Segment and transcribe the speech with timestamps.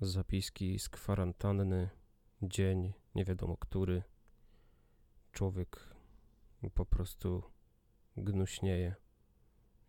[0.00, 1.88] Zapiski z kwarantanny,
[2.42, 4.02] dzień, nie wiadomo który.
[5.32, 5.94] Człowiek
[6.74, 7.42] po prostu
[8.16, 8.94] gnuśnieje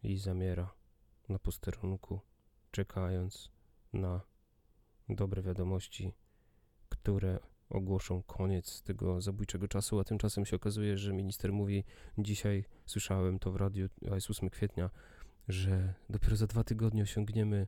[0.04, 0.74] i zamiera
[1.30, 2.20] na posterunku,
[2.72, 3.52] czekając
[3.94, 4.22] na
[5.10, 6.14] dobre wiadomości,
[6.90, 7.40] które
[7.70, 11.84] ogłoszą koniec tego zabójczego czasu, a tymczasem się okazuje, że minister mówi
[12.18, 14.90] dzisiaj, słyszałem to w radiu, a jest 8 kwietnia,
[15.48, 17.68] że dopiero za dwa tygodnie osiągniemy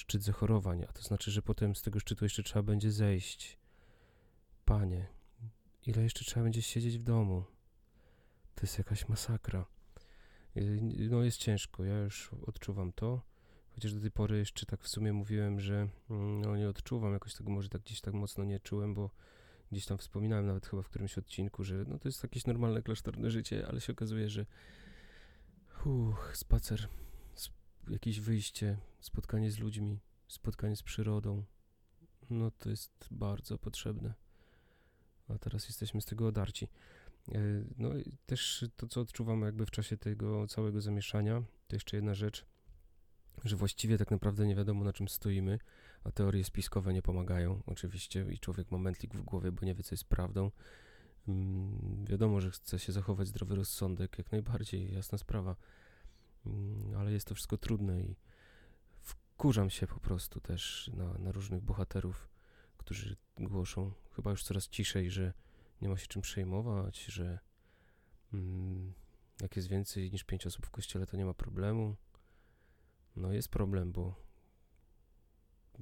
[0.00, 3.58] szczyt zachorowań, a to znaczy, że potem z tego szczytu jeszcze trzeba będzie zejść.
[4.64, 5.06] Panie,
[5.86, 7.44] ile jeszcze trzeba będzie siedzieć w domu?
[8.54, 9.66] To jest jakaś masakra.
[10.56, 13.22] Y, no jest ciężko, ja już odczuwam to,
[13.70, 17.34] chociaż do tej pory jeszcze tak w sumie mówiłem, że mm, no nie odczuwam jakoś
[17.34, 19.10] tego, może tak gdzieś tak mocno nie czułem, bo
[19.72, 23.30] gdzieś tam wspominałem nawet chyba w którymś odcinku, że no to jest jakieś normalne klasztorne
[23.30, 24.46] życie, ale się okazuje, że
[25.84, 26.88] uch, spacer,
[27.90, 31.44] jakieś wyjście, spotkanie z ludźmi, spotkanie z przyrodą,
[32.30, 34.14] no to jest bardzo potrzebne.
[35.28, 36.68] A teraz jesteśmy z tego odarci.
[37.32, 37.38] E,
[37.78, 42.14] no i też to, co odczuwam jakby w czasie tego całego zamieszania, to jeszcze jedna
[42.14, 42.46] rzecz,
[43.44, 45.58] że właściwie tak naprawdę nie wiadomo na czym stoimy,
[46.04, 49.82] a teorie spiskowe nie pomagają oczywiście i człowiek ma mętlik w głowie, bo nie wie
[49.82, 50.50] co jest prawdą.
[51.28, 55.56] Mm, wiadomo, że chce się zachować zdrowy rozsądek, jak najbardziej, jasna sprawa,
[56.98, 58.16] ale jest to wszystko trudne i
[59.00, 62.28] wkurzam się po prostu też na, na różnych bohaterów,
[62.76, 65.32] którzy głoszą chyba już coraz ciszej, że
[65.82, 67.38] nie ma się czym przejmować, że
[68.32, 68.92] mm,
[69.40, 71.96] jak jest więcej niż pięć osób w kościele, to nie ma problemu.
[73.16, 74.30] No jest problem, bo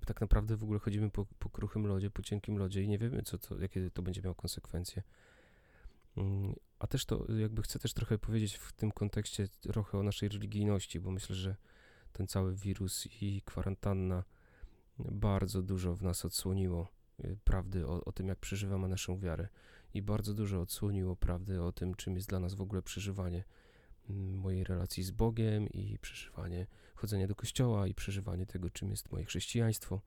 [0.07, 3.23] tak naprawdę w ogóle chodzimy po, po kruchym lodzie, po cienkim lodzie i nie wiemy,
[3.23, 5.03] co to, jakie to będzie miało konsekwencje.
[6.19, 10.29] Mm, a też to, jakby chcę też trochę powiedzieć w tym kontekście trochę o naszej
[10.29, 11.57] religijności, bo myślę, że
[12.13, 14.25] ten cały wirus i kwarantanna
[14.99, 16.89] bardzo dużo w nas odsłoniło
[17.25, 19.49] y, prawdy o, o, tym, jak przeżywamy naszą wiarę
[19.95, 23.45] i bardzo dużo odsłoniło prawdy o tym, czym jest dla nas w ogóle przeżywanie
[24.11, 29.13] mm, mojej relacji z Bogiem i przeżywanie chodzenia do kościoła i przeżywanie tego, czym jest
[29.13, 30.01] moje chrześcijaństwo.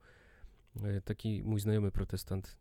[0.76, 2.56] Y, taki mój znajomy protestant,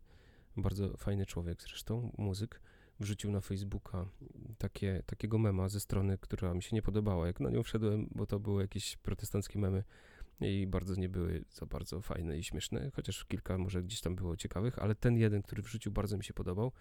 [0.57, 2.61] bardzo fajny człowiek zresztą, muzyk,
[3.01, 4.05] wrzucił na Facebooka
[4.57, 7.27] takie, takiego mema ze strony, która mi się nie podobała.
[7.27, 9.83] Jak na nią wszedłem, bo to były jakieś protestanckie memy
[10.41, 14.37] i bardzo nie były za bardzo fajne i śmieszne, chociaż kilka może gdzieś tam było
[14.37, 16.71] ciekawych, ale ten jeden, który wrzucił, bardzo mi się podobał,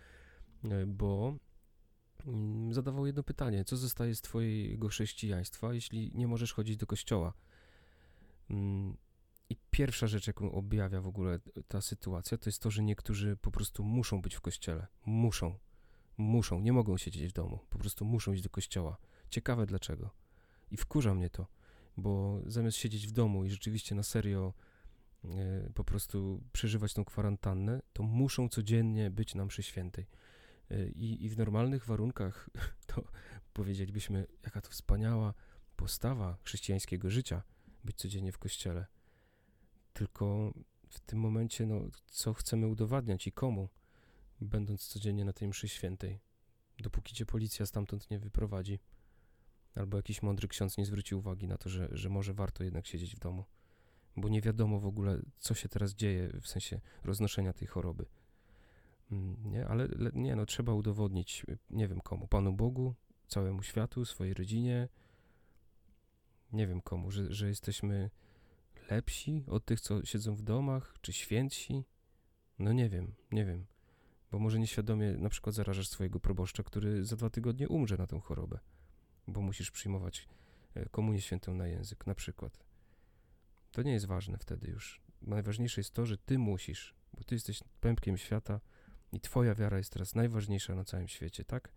[0.64, 1.36] e, bo
[2.26, 7.32] mm, zadawał jedno pytanie: co zostaje z Twojego chrześcijaństwa, jeśli nie możesz chodzić do kościoła?
[8.50, 8.96] Mm,
[9.48, 11.38] I pierwsza rzecz, jaką objawia w ogóle
[11.68, 14.86] ta sytuacja, to jest to, że niektórzy po prostu muszą być w kościele.
[15.06, 15.58] Muszą
[16.20, 18.96] muszą, nie mogą siedzieć w domu, po prostu muszą iść do kościoła.
[19.30, 20.10] Ciekawe dlaczego.
[20.70, 21.46] I wkurza mnie to,
[21.96, 24.54] bo zamiast siedzieć w domu i rzeczywiście na serio
[25.24, 25.28] e,
[25.74, 30.06] po prostu przeżywać tą kwarantannę, to muszą codziennie być na mszy świętej.
[30.94, 32.50] I, I w normalnych warunkach
[32.86, 33.04] to
[33.52, 35.34] powiedzielibyśmy, jaka to wspaniała
[35.76, 37.42] postawa chrześcijańskiego życia,
[37.84, 38.86] być codziennie w kościele.
[39.92, 40.52] Tylko
[40.88, 43.68] w tym momencie, no, co chcemy udowadniać i komu?
[44.40, 46.20] Będąc codziennie na tej mszy świętej,
[46.78, 48.78] dopóki cię policja stamtąd nie wyprowadzi,
[49.74, 53.16] albo jakiś mądry ksiądz nie zwróci uwagi na to, że, że może warto jednak siedzieć
[53.16, 53.44] w domu,
[54.16, 58.06] bo nie wiadomo w ogóle, co się teraz dzieje w sensie roznoszenia tej choroby.
[59.12, 62.94] Mm, nie, ale nie, no trzeba udowodnić, nie wiem komu, Panu Bogu,
[63.26, 64.88] całemu światu, swojej rodzinie,
[66.52, 68.10] nie wiem komu, że, że jesteśmy
[68.90, 71.84] lepsi od tych, co siedzą w domach, czy świętsi.
[72.58, 73.66] No nie wiem, nie wiem
[74.30, 78.20] bo może nieświadomie na przykład zarażasz swojego proboszcza, który za dwa tygodnie umrze na tę
[78.20, 78.58] chorobę,
[79.26, 80.28] bo musisz przyjmować
[80.74, 82.58] e, komunię świętą na język, na przykład.
[83.72, 85.00] To nie jest ważne wtedy już.
[85.22, 88.60] Najważniejsze jest to, że ty musisz, bo ty jesteś pępkiem świata
[89.12, 91.72] i twoja wiara jest teraz najważniejsza na całym świecie, tak?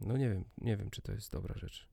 [0.00, 1.88] No nie wiem, nie wiem, czy to jest dobra rzecz.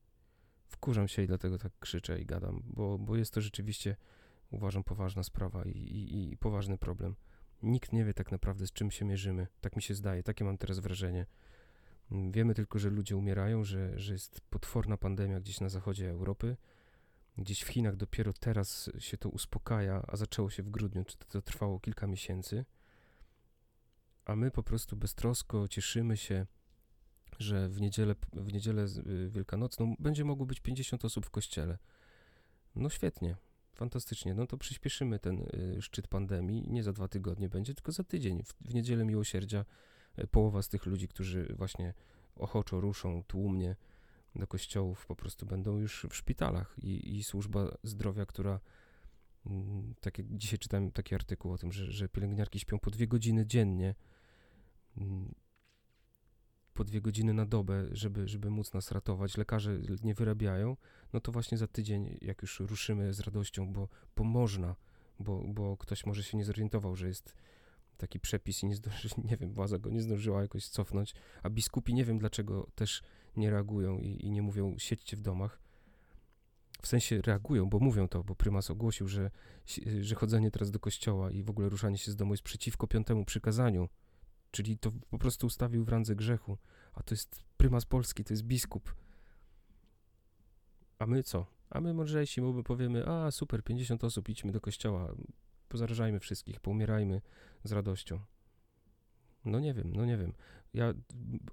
[0.68, 3.96] Wkurzam się i dlatego tak krzyczę i gadam, bo, bo jest to rzeczywiście,
[4.50, 7.16] uważam, poważna sprawa i, i, i poważny problem.
[7.62, 9.46] Nikt nie wie tak naprawdę, z czym się mierzymy.
[9.60, 11.26] Tak mi się zdaje, takie mam teraz wrażenie.
[12.12, 16.56] Mm, wiemy tylko, że ludzie umierają, że, że jest potworna pandemia gdzieś na zachodzie Europy.
[17.38, 21.26] Gdzieś w Chinach dopiero teraz się to uspokaja, a zaczęło się w grudniu, czy to,
[21.26, 22.64] to trwało kilka miesięcy.
[24.24, 26.46] A my po prostu beztrosko cieszymy się,
[27.38, 31.78] że w niedzielę, w niedzielę y, wielkanocną będzie mogło być 50 osób w kościele.
[32.74, 33.36] No świetnie,
[33.74, 36.64] fantastycznie, no to przyspieszymy ten y, szczyt pandemii.
[36.68, 38.42] Nie za dwa tygodnie będzie, tylko za tydzień.
[38.42, 39.64] W, w niedzielę miłosierdzia
[40.18, 41.94] y, połowa z tych ludzi, którzy właśnie
[42.36, 43.76] ochoczo ruszą tłumnie
[44.34, 48.60] do kościołów, po prostu będą już w szpitalach i, i służba zdrowia, która
[49.46, 53.06] Mm, tak jak dzisiaj czytałem taki artykuł o tym, że, że pielęgniarki śpią po dwie
[53.06, 53.94] godziny dziennie,
[54.96, 55.34] mm,
[56.74, 59.36] po dwie godziny na dobę, żeby, żeby móc nas ratować.
[59.36, 60.76] Lekarze nie wyrabiają,
[61.12, 64.76] no to właśnie za tydzień, jak już ruszymy z radością, bo, bo można,
[65.18, 67.34] bo, bo ktoś może się nie zorientował, że jest
[67.96, 71.94] taki przepis i nie zdąży, nie wiem, władza go nie zdążyła jakoś cofnąć, a biskupi
[71.94, 73.02] nie wiem dlaczego też
[73.36, 75.58] nie reagują i, i nie mówią siedźcie w domach.
[76.82, 79.30] W sensie reagują, bo mówią to, bo prymas ogłosił, że,
[80.00, 83.24] że chodzenie teraz do kościoła i w ogóle ruszanie się z domu jest przeciwko piątemu
[83.24, 83.88] przykazaniu.
[84.52, 86.58] Czyli to po prostu ustawił w randze grzechu.
[86.92, 88.94] A to jest prymas Polski, to jest biskup.
[90.98, 91.46] A my co?
[91.70, 95.14] A my mądrzejsi, my powiemy, a super, 50 osób, idźmy do kościoła,
[95.68, 97.20] pozarażajmy wszystkich, poumierajmy
[97.64, 98.20] z radością.
[99.44, 100.32] No nie wiem, no nie wiem.
[100.74, 100.94] Ja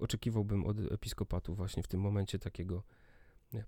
[0.00, 2.82] oczekiwałbym od episkopatu właśnie w tym momencie takiego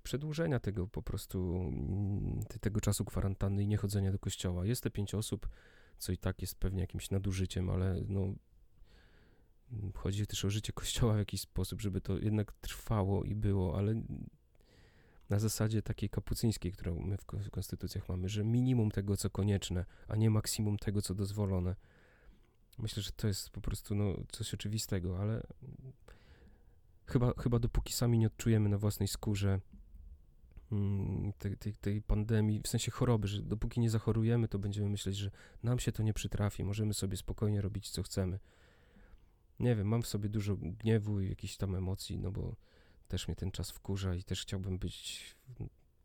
[0.03, 4.67] przedłużenia tego po prostu, mm, tego czasu kwarantanny i niechodzenia do kościoła.
[4.67, 5.49] Jest te pięć osób,
[5.99, 8.35] co i tak jest pewnie jakimś nadużyciem, ale no
[9.95, 14.03] chodzi też o życie kościoła w jakiś sposób, żeby to jednak trwało i było, ale
[15.31, 20.17] na zasadzie takiej kapucyńskiej, którą my w konstytucjach mamy, że minimum tego, co konieczne, a
[20.17, 21.77] nie maksimum tego, co dozwolone.
[22.79, 25.47] Myślę, że to jest po prostu no, coś oczywistego, ale
[27.07, 29.61] chyba, chyba dopóki sami nie odczujemy na własnej skórze
[30.73, 35.17] mm, tej, tej, tej pandemii, w sensie choroby, że dopóki nie zachorujemy, to będziemy myśleć,
[35.17, 35.31] że
[35.63, 38.39] nam się to nie przytrafi, możemy sobie spokojnie robić, co chcemy.
[39.61, 42.57] Nie wiem, mam w sobie dużo gniewu i jakichś tam emocji, no bo
[43.09, 45.25] też mnie ten czas wkurza i też chciałbym być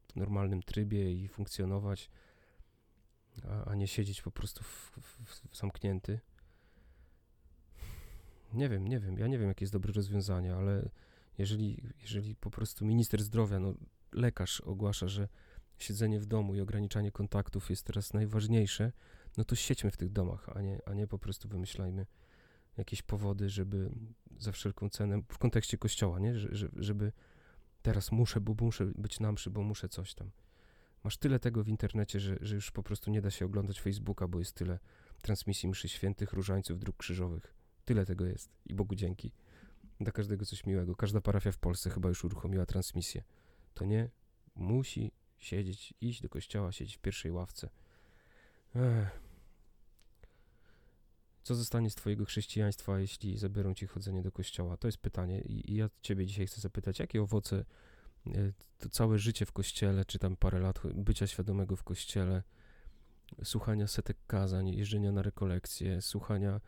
[0.08, 2.10] w normalnym trybie i funkcjonować,
[3.50, 6.20] a, a nie siedzieć po prostu w, w, w zamknięty.
[8.54, 10.90] Nie wiem, nie wiem, ja nie wiem, jakie jest dobre rozwiązanie, ale
[11.38, 13.74] jeżeli, jeżeli po prostu minister zdrowia, no
[14.12, 15.28] lekarz ogłasza, że
[15.78, 18.92] siedzenie w domu i ograniczanie kontaktów jest teraz najważniejsze,
[19.38, 22.06] no to siedźmy w tych domach, a nie, a nie po prostu wymyślajmy
[22.78, 23.90] jakieś powody, żeby
[24.40, 26.36] za wszelką cenę, w kontekście kościoła, nie?
[26.36, 27.12] Że, żeby
[27.82, 30.32] teraz muszę, bo muszę być namszy, bo muszę coś tam.
[31.04, 34.28] Masz tyle tego w internecie, że, że już po prostu nie da się oglądać Facebooka,
[34.28, 34.80] bo jest tyle
[35.22, 37.54] transmisji mszy świętych, różańców, dróg krzyżowych.
[37.86, 39.32] Tyle tego jest i Bogu dzięki.
[40.00, 40.96] Dla każdego coś miłego.
[40.96, 43.24] Każda parafia w Polsce chyba już uruchomiła transmisję.
[43.74, 44.10] To nie
[44.56, 47.70] musi siedzieć, iść do kościoła, siedzieć w pierwszej ławce.
[48.76, 49.27] Ech.
[51.48, 54.78] Co zostanie z Twojego chrześcijaństwa, jeśli zabiorą Ci chodzenie do kościoła?
[54.78, 55.42] To jest pytanie.
[55.42, 57.66] I, ja Ciebie dzisiaj chcę zapytać, jakie owoce
[58.28, 62.44] e, to całe życie w kościele, czy tam parę lat bycia świadomego w kościele,
[63.44, 66.62] słuchania setek kazań, jeżdżenia na rekolekcje, słuchania,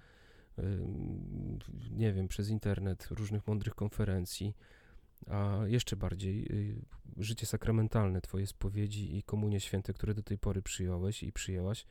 [1.92, 4.56] nie wiem, przez internet różnych mądrych konferencji,
[5.28, 6.82] a jeszcze bardziej y,
[7.18, 11.86] życie sakramentalne, Twoje spowiedzi i komunie święte, które do tej pory przyjąłeś i przyjęłaś,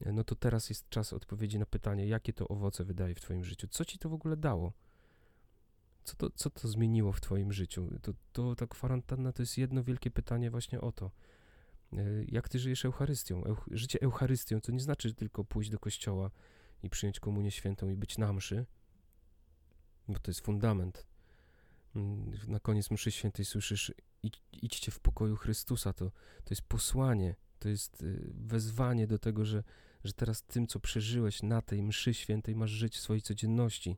[0.00, 3.68] no to teraz jest czas odpowiedzi na pytanie, jakie to owoce wydaje w Twoim życiu.
[3.68, 4.72] Co Ci to w ogóle dało?
[6.04, 7.88] Co to, co to zmieniło w Twoim życiu?
[8.02, 11.10] To, to ta kwarantanna to jest jedno wielkie pytanie właśnie o to.
[11.92, 11.98] E,
[12.28, 13.44] jak Ty żyjesz Eucharystią?
[13.44, 16.30] Euch życie Eucharystią to nie znaczy tylko pójść do kościoła
[16.82, 18.66] i przyjąć komunię świętą i być na mszy,
[20.08, 21.06] bo to jest fundament.
[21.96, 23.92] Mm, na koniec mszy świętej słyszysz
[24.52, 26.10] idźcie w pokoju Chrystusa, to,
[26.44, 27.34] to jest posłanie,
[27.66, 29.62] to jest y, wezwanie do tego, że
[30.04, 33.96] że teraz tym, co przeżyłeś na tej mszy świętej, masz żyć w swojej codzienności.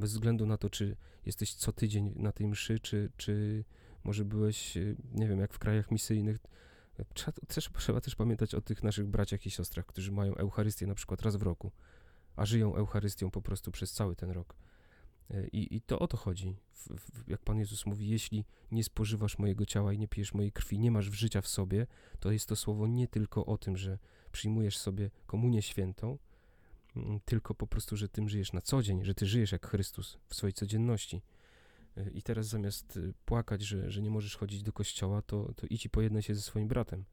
[0.00, 3.64] Bez względu na to, czy jesteś co tydzień na tej mszy, czy, czy
[4.04, 6.38] może byłeś, y, nie wiem, jak w krajach misyjnych.
[7.14, 10.94] Trzeba też, trzeba też pamiętać o tych naszych braciach i siostrach, którzy mają Eucharystię na
[10.94, 11.72] przykład raz w roku,
[12.36, 14.54] a żyją Eucharystią po prostu przez cały ten rok.
[15.30, 16.56] Y, I, i to o to chodzi.
[16.72, 20.52] W, w, jak Pan Jezus mówi, jeśli nie spożywasz mojego ciała i nie pijesz mojej
[20.52, 21.86] krwi, nie masz życia w sobie,
[22.20, 23.98] to jest to słowo nie tylko o tym, że
[24.32, 26.18] przyjmujesz sobie komunię świętą,
[26.96, 30.18] mm, tylko po prostu, że tym żyjesz na co dzień, że ty żyjesz jak Chrystus
[30.28, 31.22] w swojej codzienności.
[31.98, 35.66] Y, I teraz zamiast y, płakać, że, że nie możesz chodzić do kościoła, to, to
[35.70, 37.04] idź i pojednaj się ze swoim bratem.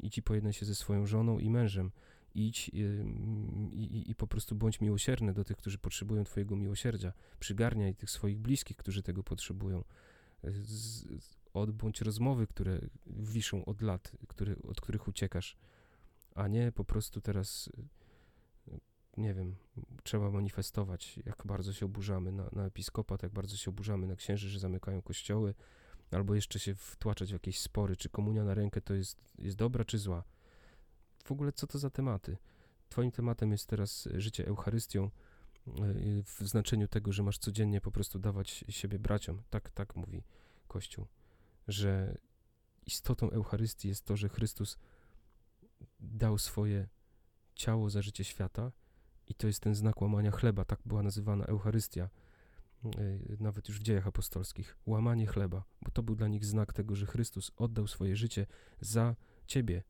[0.00, 1.92] Idź i pojednaj się ze swoją żoną i mężem.
[2.38, 3.04] Idź i, y,
[3.72, 7.12] i, i po prostu bądź miłosierny do tych, którzy potrzebują Twojego miłosierdzia.
[7.40, 9.84] Przygarniaj tych swoich bliskich, którzy tego potrzebują.
[10.62, 11.04] Z,
[11.54, 15.56] odbądź rozmowy, które wiszą od lat, które, od których uciekasz
[16.36, 17.70] a nie po prostu teraz,
[18.68, 18.80] y,
[19.16, 19.56] nie wiem,
[20.02, 24.48] trzeba manifestować, jak bardzo się oburzamy na, na episkopat, jak bardzo się oburzamy na księży,
[24.48, 25.54] że zamykają kościoły,
[26.10, 29.84] albo jeszcze się wtłaczać w jakieś spory, czy komunia na rękę to jest, jest dobra,
[29.84, 30.24] czy zła.
[31.26, 32.36] W ogóle co to za tematy?
[32.88, 35.10] Twoim tematem jest teraz życie Eucharystią
[35.68, 39.42] y, w znaczeniu tego, że masz codziennie po prostu dawać siebie braciom.
[39.50, 40.22] Tak, tak mówi
[40.68, 41.06] Kościół,
[41.68, 42.18] że
[42.86, 44.78] istotą Eucharystii jest to, że Chrystus
[46.00, 46.88] dał swoje
[47.54, 48.72] ciało za życie świata
[49.28, 52.08] i to jest ten znak łamania chleba, tak była nazywana Eucharystia,
[52.84, 56.94] y, nawet już w dziejach apostolskich, łamanie chleba, bo to był dla nich znak tego,
[56.94, 58.46] że Chrystus oddał swoje życie
[58.80, 59.16] za
[59.46, 59.82] ciebie.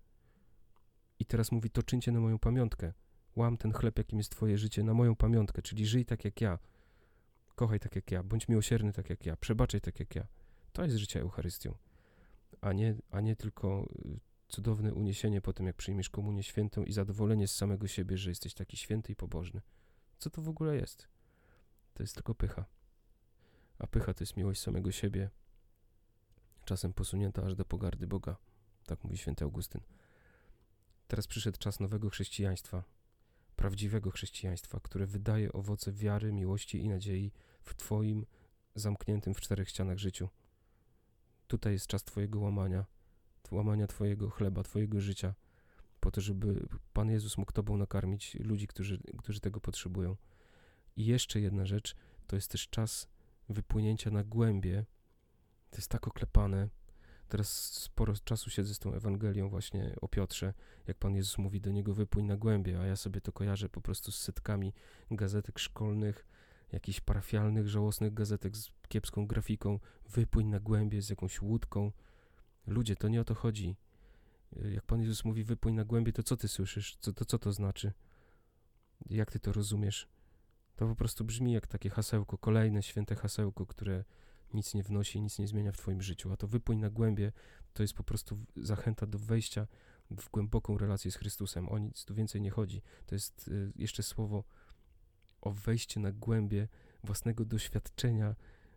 [1.19, 2.93] I teraz mówi, to czyńcie na moją pamiątkę.
[3.37, 6.59] Łam ten chleb, jakim jest twoje życie, na moją pamiątkę, czyli żyj tak jak ja,
[7.55, 10.27] kochaj tak jak ja, bądź miłosierny tak jak ja, przebaczaj tak jak ja.
[10.73, 11.75] To jest życie Eucharystią,
[12.61, 16.93] a nie, a nie tylko y, cudowne uniesienie po tym, jak przyjmiesz komunię świętą i
[16.93, 19.61] zadowolenie z samego siebie, że jesteś taki święty i pobożny.
[20.19, 21.09] Co to w ogóle jest?
[21.95, 22.65] To jest tylko pycha.
[23.79, 25.31] A pycha to jest miłość samego siebie,
[26.65, 28.37] czasem posunięta aż do pogardy Boga.
[28.87, 29.81] Tak mówi święty Augustyn.
[31.09, 32.85] Teraz przyszedł czas nowego chrześcijaństwa,
[33.57, 37.33] prawdziwego chrześcijaństwa, które wydaje owoce wiary, miłości i nadziei
[37.63, 38.27] w Twoim
[38.75, 40.29] zamkniętym w czterech ścianach życiu.
[41.47, 42.87] Tutaj jest czas Twojego łamania,
[43.51, 45.35] łamania Twojego chleba, Twojego życia,
[46.01, 50.17] po to, żeby Pan Jezus mógł Tobą nakarmić ludzi, którzy, którzy tego potrzebują.
[50.97, 51.97] I jeszcze jedna rzecz,
[52.27, 53.09] to jest też czas
[53.49, 54.85] wypłynięcia na głębie.
[55.71, 56.69] To jest tak oklepane.
[57.29, 60.55] Teraz sporo czasu siedzę z tą Ewangelią właśnie o Piotrze,
[60.87, 63.81] jak Pan Jezus mówi do niego wypłyń na głębie, a ja sobie to kojarzę po
[63.81, 64.73] prostu z setkami
[65.11, 66.27] gazetek szkolnych,
[66.73, 69.79] jakichś parafialnych, żałosnych gazetek z kiepską grafiką,
[70.09, 71.93] wypłyń na głębie z jakąś łódką.
[72.67, 73.77] Ludzie, to nie o to chodzi.
[74.73, 76.97] Jak Pan Jezus mówi wypłyń na głębie, to co ty słyszysz?
[77.01, 77.93] Co to, co to znaczy?
[79.11, 80.09] Jak ty to rozumiesz?
[80.77, 84.05] To po prostu brzmi jak takie hasełko, kolejne święte hasełko, które
[84.55, 86.33] nic nie wnosi, nic nie zmienia w twoim życiu.
[86.33, 87.33] A to wypłyń na głębie
[87.73, 89.67] to jest po prostu zachęta do wejścia
[90.11, 91.69] w głęboką relację z Chrystusem.
[91.69, 92.83] O nic tu więcej nie chodzi.
[93.07, 94.45] To jest y, jeszcze słowo
[95.41, 96.69] o wejście na głębie
[97.05, 98.35] własnego doświadczenia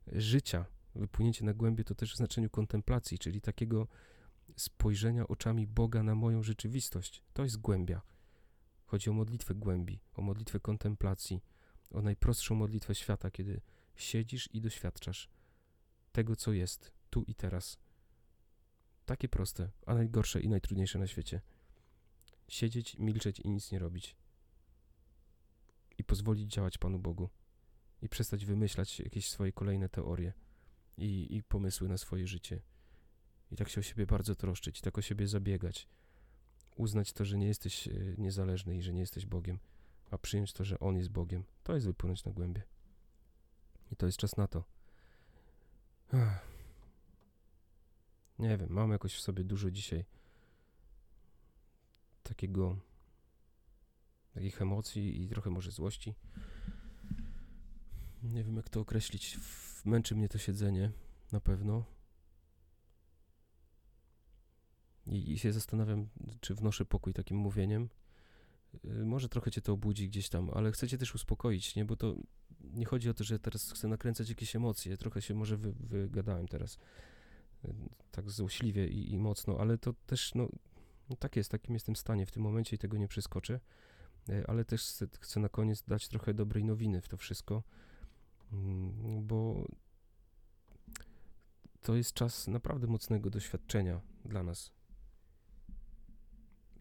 [0.07, 0.65] życia.
[0.95, 3.87] Wypłynięcie na głębie to też w znaczeniu kontemplacji, czyli takiego
[4.55, 7.23] spojrzenia oczami Boga na moją rzeczywistość.
[7.33, 8.01] To jest głębia.
[8.85, 11.41] Chodzi o modlitwę głębi, o modlitwę kontemplacji,
[11.91, 13.61] o najprostszą modlitwę świata, kiedy
[13.95, 15.29] siedzisz i doświadczasz
[16.11, 17.77] tego, co jest tu i teraz.
[19.05, 21.41] Takie proste, a najgorsze i najtrudniejsze na świecie.
[22.47, 24.15] Siedzieć, milczeć i nic nie robić
[25.99, 27.29] i pozwolić działać Panu Bogu
[28.01, 30.33] i przestać wymyślać jakieś swoje kolejne teorie
[30.97, 32.61] i, i pomysły na swoje życie.
[33.51, 35.87] I tak się o siebie bardzo troszczyć, tak o siebie zabiegać.
[36.75, 39.59] Uznać to, że nie jesteś e, niezależny i że nie jesteś Bogiem,
[40.11, 41.43] a przyjąć to, że On jest Bogiem.
[41.63, 42.63] To jest wypłynąć na głębie.
[43.91, 44.63] I to jest czas na to.
[48.39, 50.05] Nie wiem, mam jakoś w sobie dużo dzisiaj
[52.23, 52.77] takiego
[54.33, 56.15] takich emocji i trochę może złości.
[58.23, 59.39] Nie wiem, jak to określić.
[59.85, 60.91] Męczy mnie to siedzenie,
[61.31, 61.85] na pewno.
[65.07, 66.07] I, I, się zastanawiam,
[66.41, 67.89] czy wnoszę pokój takim mówieniem.
[68.85, 71.85] Y, może trochę cię to obudzi gdzieś tam, ale chcę cię też uspokoić, nie?
[71.85, 72.15] Bo to
[72.61, 74.97] nie chodzi o to, że teraz chcę nakręcać jakieś emocje.
[74.97, 76.77] Trochę się może wy, wygadałem teraz
[77.65, 77.73] y,
[78.11, 80.49] tak złośliwie i, i mocno, ale to też, no,
[81.09, 83.59] no tak jest, takim jestem stanie w tym momencie i tego nie przeskoczę.
[84.29, 87.63] E, ale też chcę na koniec dać trochę dobrej nowiny w to wszystko,
[88.53, 89.67] mm, bo
[91.81, 94.71] to jest czas naprawdę mocnego doświadczenia dla nas.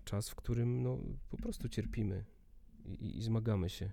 [0.04, 2.24] Czas, w którym no, po prostu cierpimy
[2.84, 3.90] i, i zmagamy się.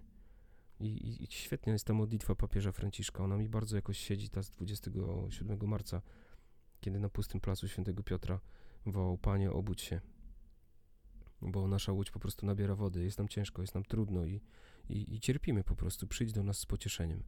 [0.80, 3.24] I, i, świetna jest ta modlitwa papieża Franciszka.
[3.24, 6.02] Ona mi bardzo jakoś siedzi, ta z 27 marca,
[6.82, 8.40] kiedy na pustym placu świętego Piotra
[8.86, 10.02] wołał: Panie, obudź się
[11.42, 14.42] bo nasza łódź po prostu nabiera wody, jest nam ciężko, jest nam trudno i,
[14.90, 16.08] i, i cierpimy po prostu.
[16.08, 17.24] Przyjdź do nas z pocieszeniem.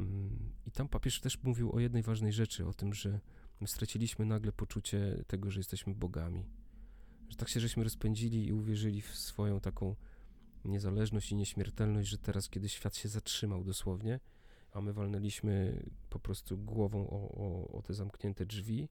[0.00, 3.20] Mm, I tam papież też mówił o jednej ważnej rzeczy, o tym, że
[3.60, 6.46] my straciliśmy nagle poczucie tego, że jesteśmy bogami.
[7.28, 9.96] Że tak się żeśmy rozpędzili i uwierzyli w swoją taką
[10.64, 14.20] niezależność i nieśmiertelność, że teraz, kiedy świat się zatrzymał dosłownie,
[14.72, 18.88] a my walnęliśmy po prostu głową o, o, o te zamknięte drzwi,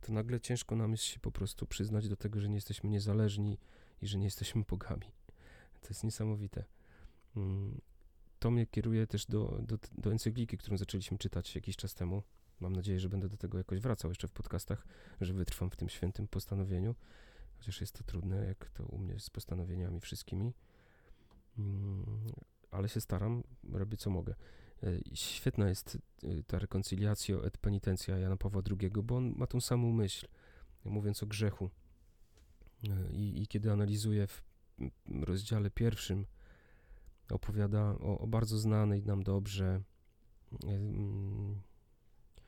[0.00, 3.58] to nagle ciężko nam jest się po prostu przyznać do tego, że nie jesteśmy niezależni
[4.02, 5.12] i że nie jesteśmy bogami.
[5.80, 6.64] To jest niesamowite.
[7.36, 7.80] Mm,
[8.38, 12.22] to mnie kieruje też do, do, do encykliki, którą zaczęliśmy czytać jakiś czas temu.
[12.60, 14.86] Mam nadzieję, że będę do tego jakoś wracał jeszcze w podcastach,
[15.20, 16.94] że wytrwam w tym świętym postanowieniu,
[17.58, 20.52] chociaż jest to trudne, jak to u mnie z postanowieniami wszystkimi.
[21.58, 22.32] Mm,
[22.70, 24.34] ale się staram, robię co mogę.
[24.82, 29.60] E, świetna jest e, ta rekonciliacja et penitencja Jana Pawła II, bo on ma tą
[29.60, 30.26] samą myśl,
[30.84, 31.70] mówiąc o grzechu.
[32.88, 34.42] E, I, i kiedy analizuje w
[35.22, 36.26] rozdziale pierwszym,
[37.30, 39.82] opowiada o, o bardzo znanej nam dobrze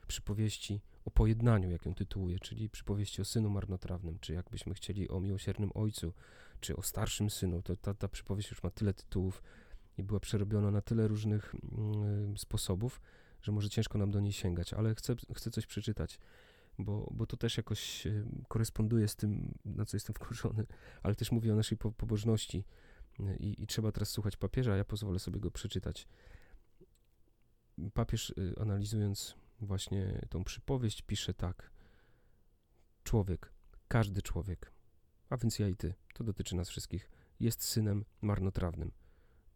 [0.07, 5.21] przypowieści o pojednaniu, jak ją tytułuje, czyli przypowieści o synu marnotrawnym, czy jakbyśmy chcieli o
[5.21, 6.13] miłosiernym ojcu,
[6.61, 7.63] czy o starszym synu.
[7.63, 9.43] To ta, ta przypowieść już ma tyle tytułów
[9.99, 13.01] i była przerobiona na tyle różnych mm, sposobów,
[13.43, 16.19] że może ciężko nam do niej sięgać, ale chcę, chcę coś przeczytać,
[16.79, 20.67] bo, bo to też jakoś y, koresponduje z tym, na co jestem wkurzony,
[21.03, 22.65] ale też mówi o naszej po, pobożności
[23.21, 26.09] y, i, i trzeba teraz słuchać papieża, a ja pozwolę sobie go przeczytać.
[27.95, 31.71] Papież, y, analizując właśnie tą przypowieść, pisze tak.
[33.05, 33.53] Człowiek,
[33.89, 34.73] każdy człowiek,
[35.31, 37.11] a więc ja i ty, to dotyczy nas wszystkich,
[37.41, 38.93] jest synem marnotrawnym,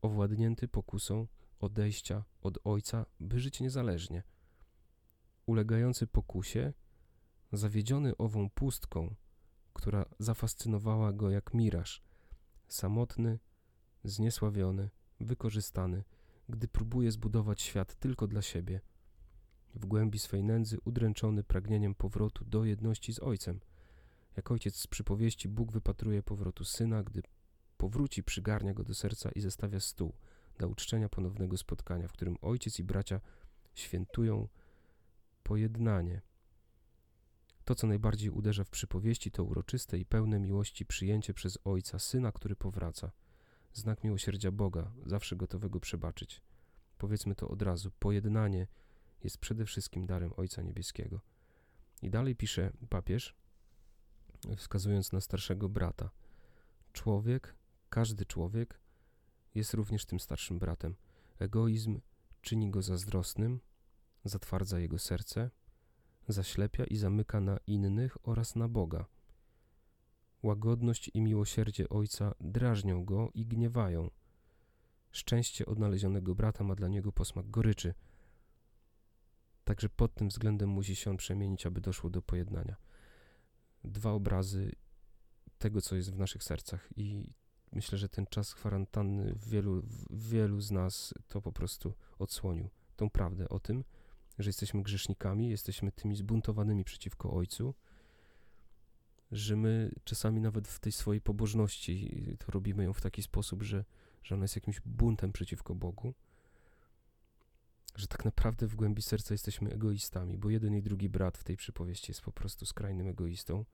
[0.02, 1.26] owładnięty pokusą
[1.60, 4.22] odejścia od ojca, by żyć niezależnie.
[5.46, 6.72] Ulegający pokusie,
[7.52, 9.14] zawiedziony ową pustką,
[9.72, 12.02] która zafascynowała go jak miraż,
[12.68, 13.38] samotny,
[14.04, 14.90] zniesławiony,
[15.20, 16.04] wykorzystany,
[16.48, 18.80] gdy próbuje zbudować świat tylko dla siebie.
[19.74, 23.60] W głębi swej nędzy udręczony pragnieniem powrotu do jedności z Ojcem.
[24.36, 27.22] Jak ojciec z przypowieści, Bóg wypatruje powrotu syna, gdy
[27.76, 30.14] powróci, przygarnia go do serca i zestawia stół
[30.58, 33.20] dla uczczenia ponownego spotkania, w którym ojciec i bracia
[33.74, 34.48] świętują
[35.42, 36.20] pojednanie.
[37.64, 42.32] To, co najbardziej uderza w przypowieści, to uroczyste i pełne miłości przyjęcie przez ojca syna,
[42.32, 43.10] który powraca–
[43.74, 46.42] znak miłosierdzia Boga, zawsze gotowego przebaczyć.
[46.98, 48.66] Powiedzmy to od razu: pojednanie
[49.24, 51.20] jest przede wszystkim darem Ojca Niebieskiego.
[52.02, 53.34] I dalej pisze papież,
[54.56, 56.10] wskazując na starszego brata:
[56.92, 57.56] Człowiek,
[57.88, 58.80] każdy człowiek
[59.54, 60.94] jest również tym starszym bratem.
[61.38, 62.00] Egoizm
[62.40, 63.60] czyni go zazdrosnym,
[64.24, 65.50] zatwardza jego serce,
[66.28, 69.06] zaślepia i zamyka na innych oraz na Boga.
[70.42, 74.10] Łagodność i miłosierdzie ojca drażnią go i gniewają.
[75.12, 77.94] Szczęście odnalezionego brata ma dla niego posmak goryczy.
[79.64, 82.76] Także pod tym względem musi się on przemienić, aby doszło do pojednania.
[83.84, 84.72] Dwa obrazy
[85.58, 87.32] tego, co jest w naszych sercach i
[87.72, 92.70] myślę, że ten czas kwarantanny wielu, wielu z nas to po prostu odsłonił.
[92.96, 93.84] Tą prawdę o tym,
[94.38, 97.74] że jesteśmy grzesznikami, jesteśmy tymi zbuntowanymi przeciwko Ojcu,
[99.30, 103.84] że my czasami nawet w tej swojej pobożności to robimy ją w taki sposób, że,
[104.22, 106.14] że ona jest jakimś buntem przeciwko Bogu,
[107.94, 111.56] że tak naprawdę w głębi serca jesteśmy egoistami, bo jeden i drugi brat w tej
[111.56, 113.64] przypowieści jest po prostu skrajnym egoistą.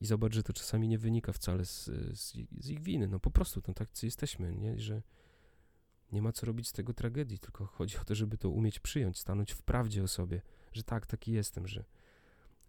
[0.00, 3.30] I zobacz, że to czasami nie wynika wcale z, z, z ich winy, no po
[3.30, 4.80] prostu no, tak jesteśmy, nie?
[4.80, 5.02] że
[6.12, 9.18] nie ma co robić z tego tragedii, tylko chodzi o to, żeby to umieć przyjąć,
[9.18, 10.42] stanąć w prawdzie o sobie,
[10.72, 11.84] że tak, taki jestem, że,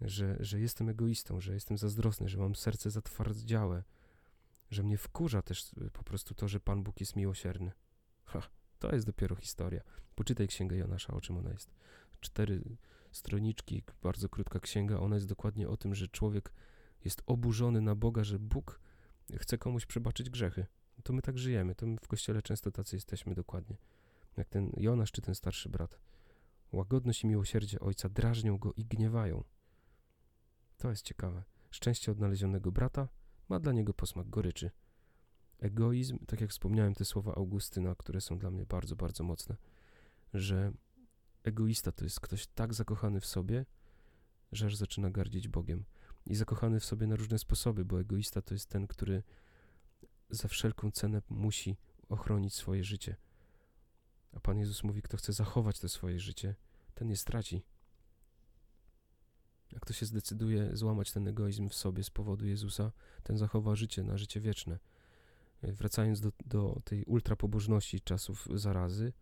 [0.01, 3.83] że, że jestem egoistą, że jestem zazdrosny, że mam serce zatwardziałe,
[4.71, 7.71] że mnie wkurza też po prostu to, że Pan Bóg jest miłosierny.
[8.79, 9.81] To jest dopiero historia.
[10.15, 11.71] Poczytaj Księgę Jonasza, o czym ona jest.
[12.19, 12.61] Cztery
[13.11, 16.53] stroniczki, bardzo krótka księga, ona jest dokładnie o tym, że człowiek
[17.05, 18.79] jest oburzony na Boga, że Bóg
[19.37, 20.65] chce komuś przebaczyć grzechy.
[21.03, 23.77] To my tak żyjemy, to my w Kościele często tacy jesteśmy dokładnie.
[24.37, 25.99] Jak ten Jonasz czy ten starszy brat.
[26.71, 29.43] Łagodność i miłosierdzie Ojca drażnią go i gniewają.
[30.77, 31.43] To jest ciekawe.
[31.71, 33.07] Szczęście odnalezionego brata
[33.49, 34.71] ma dla niego posmak goryczy.
[35.59, 39.55] Egoizm, tak jak wspomniałem, te słowa Augustyna, które są dla mnie bardzo, bardzo mocne,
[40.33, 40.71] że
[41.43, 43.65] egoista to jest ktoś tak zakochany w sobie,
[44.51, 45.83] że aż zaczyna gardzić Bogiem.
[46.25, 49.23] I zakochany w sobie na różne sposoby, bo egoista to jest ten, który
[50.29, 51.77] za wszelką cenę musi
[52.09, 53.15] ochronić swoje życie.
[54.31, 56.55] A Pan Jezus mówi, kto chce zachować to swoje życie,
[56.93, 57.63] ten je straci.
[59.71, 62.91] Jak ktoś się zdecyduje złamać ten egoizm w sobie z powodu Jezusa,
[63.23, 64.79] ten zachowa życie na życie wieczne.
[65.61, 69.13] E, wracając do, do tej ultrapobożności czasów zarazy,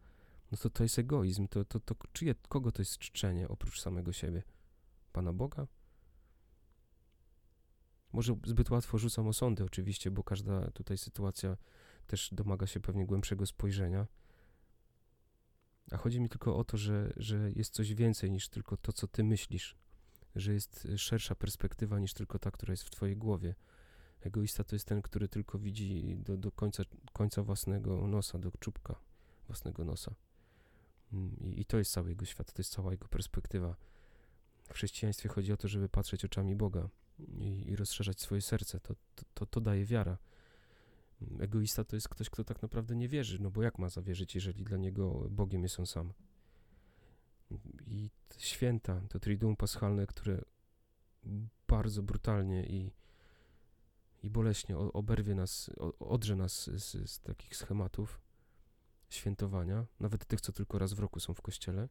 [0.52, 1.48] no to to jest egoizm.
[1.48, 4.44] To, to, to czyje, kogo to jest czczenie oprócz samego siebie?
[5.12, 5.68] Pana Boga?
[8.12, 11.58] Może zbyt łatwo rzucam osądy oczywiście, bo każda tutaj sytuacja
[12.08, 14.08] też domaga się pewnie głębszego spojrzenia.
[15.92, 19.08] A chodzi mi tylko o to, że, że jest coś więcej niż tylko to, co
[19.08, 19.78] ty myślisz
[20.36, 23.56] że jest szersza perspektywa niż tylko ta, która jest w twojej głowie.
[24.26, 26.84] Egoista to jest ten, który tylko widzi do, do końca,
[27.14, 28.96] końca własnego nosa, do czubka
[29.48, 30.16] własnego nosa.
[31.14, 33.76] Mm, I, I to jest cały jego świat, to jest cała jego perspektywa.
[34.70, 38.80] W chrześcijaństwie chodzi o to, żeby patrzeć oczami Boga i, i rozszerzać swoje serce.
[38.80, 40.18] To, to, to, to daje wiara.
[41.40, 44.64] Egoista to jest ktoś, kto tak naprawdę nie wierzy, no bo jak ma zawierzyć, jeżeli
[44.64, 46.14] dla niego Bogiem jest on sam?
[47.88, 50.42] i święta, to Triduum Paschalne, które
[51.68, 52.92] bardzo brutalnie i,
[54.26, 58.22] i boleśnie oberwie nas, odrze nas z, z takich schematów
[59.10, 61.90] świętowania, nawet tych, co tylko raz w roku są w kościele.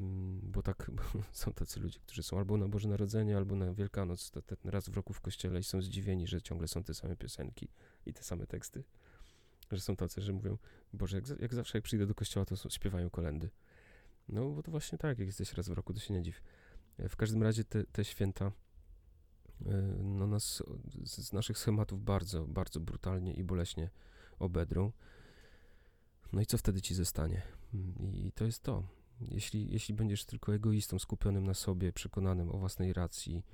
[0.00, 0.90] Mm, bo tak
[1.32, 4.96] są tacy ludzie, którzy są albo na Boże Narodzenie, albo na Wielkanoc, ten raz w
[4.96, 7.68] roku w kościele i są zdziwieni, że ciągle są te same piosenki
[8.06, 8.84] i te same teksty.
[9.72, 10.58] Że są tacy, że mówią,
[10.92, 13.50] Boże, jak, jak zawsze jak przyjdę do kościoła, to śpiewają kolendy.
[14.28, 16.42] No, bo to właśnie tak, jak jesteś raz w roku, to się nie dziw.
[16.98, 18.52] E, w każdym razie te, te święta
[19.98, 20.62] no nas
[21.04, 23.90] z naszych schematów bardzo, bardzo brutalnie i boleśnie
[24.38, 24.92] obedrą.
[26.32, 27.42] No i co wtedy ci zostanie?
[27.74, 28.82] Mm, I to jest to.
[29.20, 33.44] Jeśli, jeśli będziesz tylko egoistą, skupionym na sobie, przekonanym o własnej racji,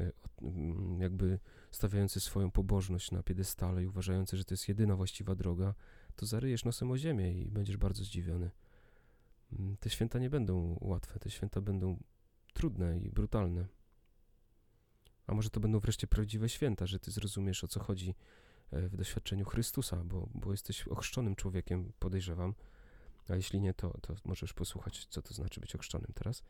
[0.00, 1.38] e, mm, jakby
[1.70, 5.74] stawiający swoją pobożność na piedestale i uważający, że to jest jedyna właściwa droga,
[6.16, 8.50] to zaryjesz nosem o ziemię i będziesz bardzo zdziwiony.
[9.52, 11.98] Mm, te święta nie będą łatwe, te święta będą
[12.52, 13.77] trudne i brutalne.
[15.28, 18.14] A może to będą wreszcie prawdziwe święta, że ty zrozumiesz o co chodzi
[18.70, 22.54] e, w doświadczeniu Chrystusa, bo, bo jesteś ochrzczonym człowiekiem, podejrzewam.
[23.28, 26.42] A jeśli nie, to, to możesz posłuchać, co to znaczy być ochrzczonym teraz.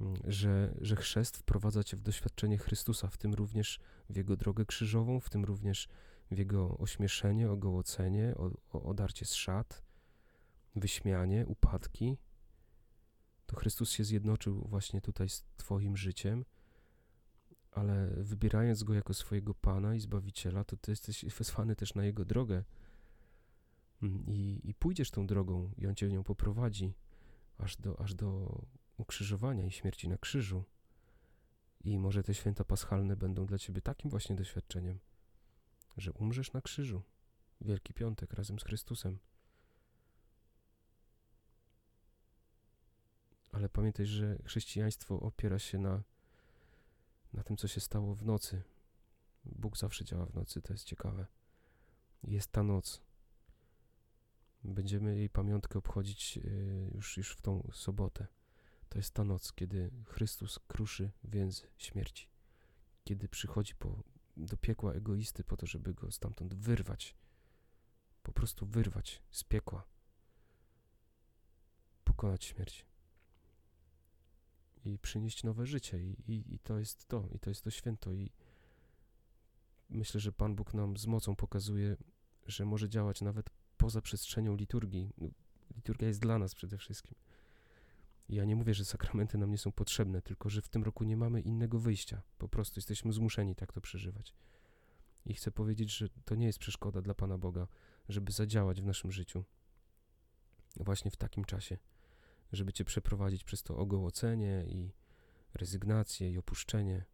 [0.00, 4.64] Mm, że, że chrzest wprowadza cię w doświadczenie Chrystusa, w tym również w jego drogę
[4.64, 5.88] krzyżową, w tym również
[6.30, 9.82] w jego ośmieszenie, ogołocenie, o, o odarcie z szat,
[10.76, 12.18] wyśmianie, upadki,
[13.46, 16.44] to Chrystus się zjednoczył właśnie tutaj z Twoim życiem,
[17.72, 22.24] ale wybierając Go jako swojego Pana i Zbawiciela, to Ty jesteś wezwany też na Jego
[22.24, 22.64] drogę
[24.02, 26.94] mm, i, i pójdziesz tą drogą i On Cię nią poprowadzi
[27.58, 28.60] aż do, aż do
[28.96, 30.64] ukrzyżowania i śmierci na krzyżu.
[31.84, 34.98] I może te święta paschalne będą dla Ciebie takim właśnie doświadczeniem,
[35.96, 37.02] że umrzesz na krzyżu,
[37.60, 39.18] Wielki Piątek razem z Chrystusem.
[43.52, 46.02] Ale pamiętaj, że chrześcijaństwo opiera się na,
[47.32, 48.62] na tym, co się stało w nocy.
[49.44, 51.26] Bóg zawsze działa w nocy, to jest ciekawe.
[52.22, 53.02] Jest ta noc.
[54.64, 58.26] Będziemy jej pamiątkę obchodzić y, już, już w tą sobotę.
[58.88, 62.28] To jest ta noc, kiedy Chrystus kruszy więzy śmierci.
[63.04, 64.02] Kiedy przychodzi po,
[64.36, 67.16] do piekła egoisty po to, żeby go stamtąd wyrwać.
[68.22, 69.86] Po prostu wyrwać z piekła.
[72.04, 72.91] Pokonać śmierć
[74.84, 75.98] i przynieść nowe życie.
[76.02, 78.12] I, i, I to jest to, i to jest to święto.
[78.12, 78.30] I
[79.90, 81.96] myślę, że Pan Bóg nam z mocą pokazuje,
[82.46, 85.12] że może działać nawet poza przestrzenią liturgii.
[85.18, 85.28] No,
[85.76, 87.14] liturgia jest dla nas przede wszystkim.
[88.28, 91.16] Ja nie mówię, że sakramenty nam nie są potrzebne, tylko że w tym roku nie
[91.16, 92.22] mamy innego wyjścia.
[92.38, 94.34] Po prostu jesteśmy zmuszeni tak to przeżywać.
[95.26, 97.66] I chcę powiedzieć, że to nie jest przeszkoda dla Pana Boga,
[98.08, 99.44] żeby zadziałać w naszym życiu
[100.76, 101.78] właśnie w takim czasie
[102.52, 104.92] żeby cię przeprowadzić przez to ogołocenie i
[105.54, 107.04] rezygnację i opuszczenie.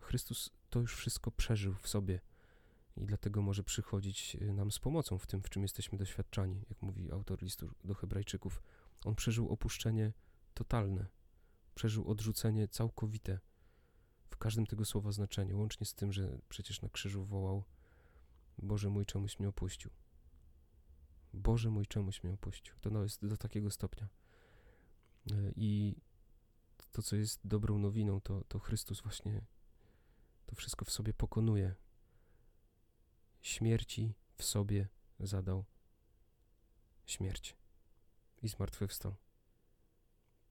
[0.00, 2.20] Chrystus to już wszystko przeżył w sobie
[2.96, 6.82] i dlatego może przychodzić y, nam z pomocą w tym, w czym jesteśmy doświadczani, jak
[6.82, 8.62] mówi autor listu do Hebrajczyków.
[9.04, 10.12] On przeżył opuszczenie
[10.54, 11.06] totalne,
[11.74, 13.38] przeżył odrzucenie całkowite
[14.30, 17.64] w każdym tego słowa znaczeniu, łącznie z tym, że przecież na krzyżu wołał:
[18.58, 19.90] Boże mój, czemuś mnie opuścił.
[21.32, 22.74] Boże mój, czemuś mnie opuścił.
[22.80, 24.08] To no jest do takiego stopnia.
[25.30, 25.96] E, I
[26.92, 29.44] to, co jest dobrą nowiną, to, to Chrystus właśnie
[30.46, 31.74] to wszystko w sobie pokonuje.
[33.40, 34.88] Śmierci w sobie
[35.20, 35.64] zadał
[37.06, 37.56] śmierć
[38.42, 39.14] i zmartwychwstał.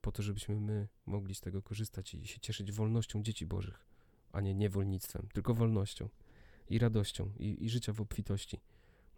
[0.02, 3.86] Po to, żebyśmy my mogli z tego korzystać i się cieszyć wolnością dzieci Bożych,
[4.32, 6.10] a nie niewolnictwem, tylko wolnością
[6.70, 8.62] i radością i, i życia w obfitości,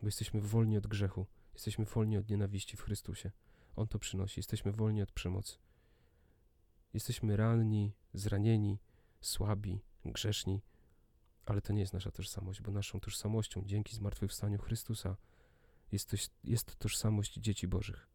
[0.02, 3.32] bo jesteśmy wolni od grzechu, jesteśmy wolni od nienawiści w Chrystusie.
[3.76, 4.40] On to przynosi.
[4.40, 5.58] Jesteśmy wolni od przemocy.
[6.94, 8.80] Jesteśmy ranni, zranieni,
[9.22, 10.62] słabi, grzeszni,
[11.46, 15.18] ale to nie jest nasza tożsamość, bo naszą tożsamością dzięki zmartwychwstaniu Chrystusa
[15.92, 18.08] jest, to, jest tożsamość dzieci Bożych.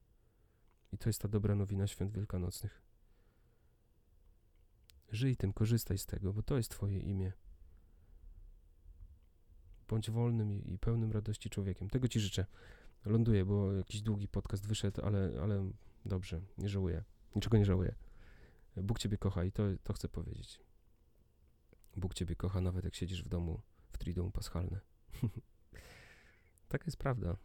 [0.92, 2.82] I to jest ta dobra nowina świąt wielkanocnych.
[5.12, 7.32] Żyj tym, korzystaj z tego, bo to jest Twoje imię.
[9.88, 11.90] Bądź wolnym i, i pełnym radości człowiekiem.
[11.90, 12.46] Tego Ci życzę.
[13.04, 15.70] Ląduję, bo jakiś długi podcast wyszedł, ale, ale
[16.04, 17.04] dobrze, nie żałuję.
[17.36, 17.94] Niczego nie żałuję.
[18.76, 20.60] Bóg Ciebie kocha i to, to chcę powiedzieć.
[21.96, 23.60] Bóg Ciebie kocha nawet jak siedzisz w domu
[23.90, 24.80] w Triduum Paschalne.
[26.68, 27.36] Taka jest prawda.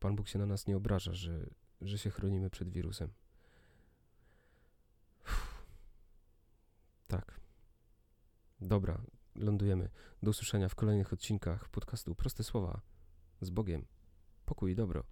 [0.00, 1.46] Pan Bóg się na nas nie obraża, że,
[1.80, 3.10] że się chronimy przed wirusem.
[7.06, 7.40] Tak.
[8.60, 9.02] Dobra,
[9.34, 9.90] lądujemy.
[10.22, 12.80] Do usłyszenia w kolejnych odcinkach podcastu Proste Słowa
[13.40, 13.86] z Bogiem
[14.50, 15.02] pokój i dobro.